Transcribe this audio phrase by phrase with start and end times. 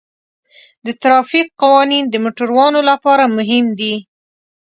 [0.85, 3.93] د ترافیک قوانین د موټروانو لپاره مهم دي.